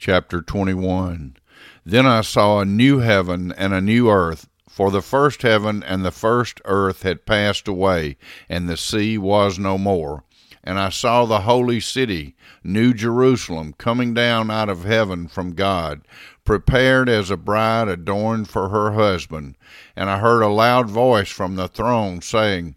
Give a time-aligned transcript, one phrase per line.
[0.00, 1.36] Chapter 21
[1.84, 6.04] Then I saw a new heaven and a new earth, for the first heaven and
[6.04, 8.16] the first earth had passed away,
[8.48, 10.22] and the sea was no more.
[10.62, 16.02] And I saw the holy city, New Jerusalem, coming down out of heaven from God,
[16.44, 19.56] prepared as a bride adorned for her husband.
[19.96, 22.76] And I heard a loud voice from the throne saying,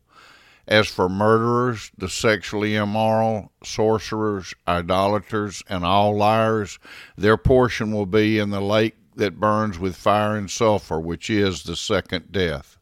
[0.71, 6.79] as for murderers, the sexually immoral, sorcerers, idolaters, and all liars,
[7.17, 11.63] their portion will be in the lake that burns with fire and sulfur, which is
[11.63, 12.77] the second death.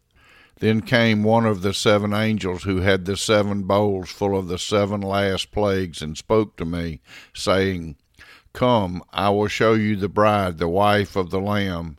[0.59, 4.59] Then came one of the seven angels who had the seven bowls full of the
[4.59, 7.01] seven last plagues, and spoke to me,
[7.33, 7.95] saying,
[8.53, 11.97] Come, I will show you the bride, the wife of the Lamb.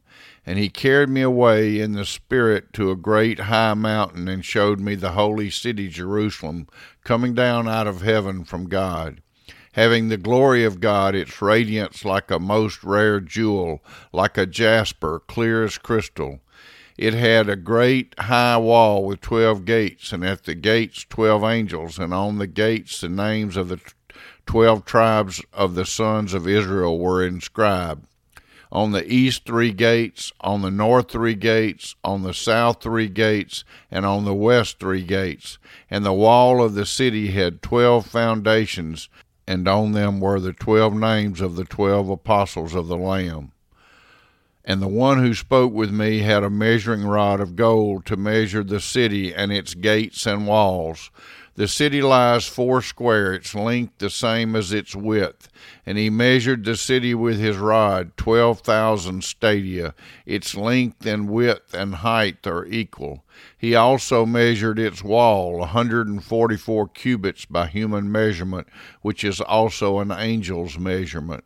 [0.50, 4.80] And he carried me away in the Spirit to a great high mountain and showed
[4.80, 6.66] me the holy city Jerusalem
[7.04, 9.22] coming down out of heaven from God,
[9.74, 13.80] having the glory of God, its radiance like a most rare jewel,
[14.12, 16.40] like a jasper, clear as crystal.
[16.98, 21.96] It had a great high wall with twelve gates, and at the gates twelve angels,
[21.96, 23.78] and on the gates the names of the
[24.46, 28.04] twelve tribes of the sons of Israel were inscribed
[28.72, 33.64] on the east three gates, on the north three gates, on the south three gates,
[33.90, 35.58] and on the west three gates.
[35.90, 39.08] And the wall of the city had twelve foundations,
[39.46, 43.52] and on them were the twelve names of the twelve apostles of the Lamb.
[44.64, 48.62] And the one who spoke with me had a measuring rod of gold to measure
[48.62, 51.10] the city and its gates and walls.
[51.56, 55.48] The city lies four square, its length the same as its width.
[55.84, 59.94] And he measured the city with his rod, twelve thousand stadia.
[60.24, 63.24] Its length and width and height are equal.
[63.58, 68.68] He also measured its wall, a hundred and forty four cubits by human measurement,
[69.02, 71.44] which is also an angel's measurement.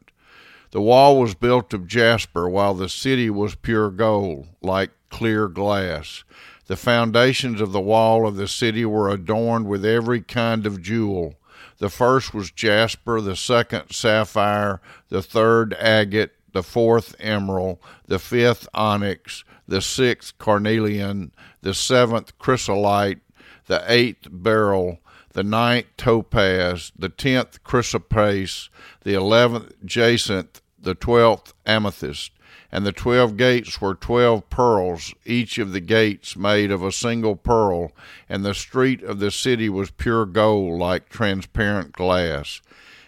[0.75, 6.25] The wall was built of jasper, while the city was pure gold, like clear glass.
[6.67, 11.35] The foundations of the wall of the city were adorned with every kind of jewel.
[11.79, 14.81] The first was jasper, the second sapphire,
[15.11, 21.31] the third agate, the fourth emerald, the fifth onyx, the sixth carnelian,
[21.63, 23.21] the seventh chrysolite,
[23.67, 24.99] the eighth beryl,
[25.35, 28.71] the ninth topaz, the tenth chrysoprase,
[29.05, 32.31] the eleventh jacinth, the twelfth amethyst.
[32.71, 37.37] And the twelve gates were twelve pearls, each of the gates made of a single
[37.37, 37.93] pearl,
[38.29, 42.61] and the street of the city was pure gold, like transparent glass.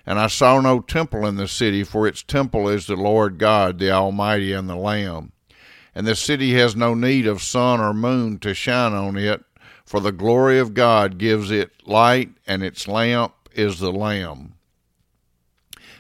[0.07, 3.81] And I saw no temple in the city, for its temple is the Lord God,
[3.81, 5.33] the Almighty, and the Lamb.
[5.97, 9.43] And the city has no need of sun or moon to shine on it,
[9.85, 14.56] for the glory of God gives it light, and its lamp is the Lamb.